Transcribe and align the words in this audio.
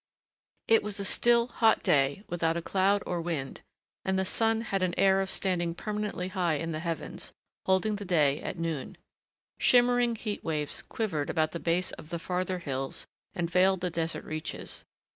It 0.67 0.81
was 0.81 0.99
a 0.99 1.05
still, 1.05 1.45
hot 1.45 1.83
day 1.83 2.23
without 2.27 2.63
cloud 2.63 3.03
or 3.05 3.21
wind 3.21 3.61
and 4.03 4.17
the 4.17 4.25
sun 4.25 4.61
had 4.61 4.81
an 4.81 4.95
air 4.97 5.21
of 5.21 5.29
standing 5.29 5.75
permanently 5.75 6.29
high 6.29 6.55
in 6.55 6.71
the 6.71 6.79
heavens, 6.79 7.33
holding 7.67 7.97
the 7.97 8.05
day 8.05 8.41
at 8.41 8.57
noon. 8.57 8.97
Shimmering 9.59 10.15
heat 10.15 10.43
waves 10.43 10.81
quivered 10.81 11.29
about 11.29 11.51
the 11.51 11.59
base 11.59 11.91
of 11.91 12.09
the 12.09 12.17
farther 12.17 12.57
hills 12.57 13.05
and 13.35 13.47
veiled 13.47 13.81
the 13.81 13.91
desert 13.91 14.23
reaches. 14.25 14.85